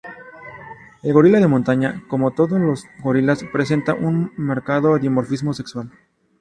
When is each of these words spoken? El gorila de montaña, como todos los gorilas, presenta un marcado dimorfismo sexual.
El 1.03 1.13
gorila 1.13 1.39
de 1.39 1.47
montaña, 1.47 2.01
como 2.07 2.31
todos 2.31 2.59
los 2.59 2.87
gorilas, 3.03 3.43
presenta 3.53 3.93
un 3.93 4.33
marcado 4.35 4.97
dimorfismo 4.97 5.53
sexual. 5.53 5.91